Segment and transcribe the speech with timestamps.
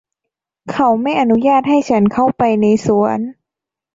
[0.67, 3.19] พวกเขาไม่อนุญาตให้ฉันเข้าไปในสวน